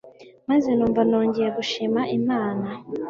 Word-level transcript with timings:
maze 0.49 0.69
numva 0.77 1.01
nongeye 1.09 1.49
gushima 1.57 2.01
Imana 2.17 2.67